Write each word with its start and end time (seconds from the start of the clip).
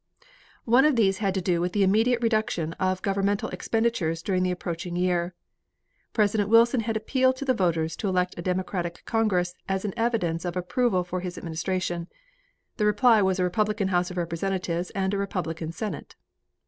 One 0.65 0.83
of 0.83 0.95
these 0.95 1.19
had 1.19 1.35
to 1.35 1.43
do 1.43 1.61
with 1.61 1.73
the 1.73 1.83
immediate 1.83 2.23
reduction 2.23 2.73
of 2.79 3.03
governmental 3.03 3.49
expenditures 3.49 4.23
during 4.23 4.41
the 4.41 4.49
approaching 4.49 4.95
year. 4.95 5.35
President 6.11 6.49
Wilson 6.49 6.79
had 6.79 6.97
appealed 6.97 7.35
to 7.35 7.45
the 7.45 7.53
voters 7.53 7.95
to 7.97 8.07
elect 8.09 8.33
a 8.35 8.41
Democratic 8.41 9.05
Congress 9.05 9.53
as 9.69 9.85
an 9.85 9.93
evidence 9.95 10.43
of 10.43 10.57
approval 10.57 11.03
for 11.03 11.19
his 11.19 11.37
administration. 11.37 12.07
The 12.77 12.87
reply 12.87 13.21
was 13.21 13.37
a 13.37 13.43
Republican 13.43 13.89
House 13.89 14.09
of 14.09 14.17
Representatives 14.17 14.89
and 14.95 15.13
a 15.13 15.19
Republican 15.19 15.71
Senate. 15.71 16.15